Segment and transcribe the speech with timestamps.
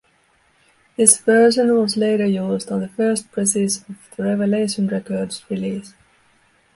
[0.97, 5.93] This version was later used on the first presses of the Revelation Records release.